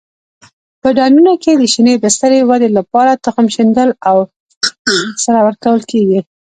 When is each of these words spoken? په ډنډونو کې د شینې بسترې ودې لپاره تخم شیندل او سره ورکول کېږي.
په 0.81 0.87
ډنډونو 0.97 1.33
کې 1.43 1.51
د 1.57 1.63
شینې 1.73 1.95
بسترې 2.03 2.39
ودې 2.49 2.69
لپاره 2.77 3.19
تخم 3.25 3.45
شیندل 3.55 3.89
او 4.09 4.17
سره 5.23 5.39
ورکول 5.47 5.79
کېږي. 5.91 6.19